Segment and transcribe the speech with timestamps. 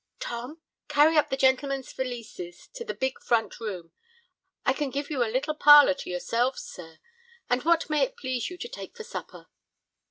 [0.19, 3.91] "Tom, carry up the gentlemen's valises to the big front room.
[4.65, 6.97] I can give you a little parlor to yourselves, sirs.
[7.51, 9.45] And what may it please you to take for supper?"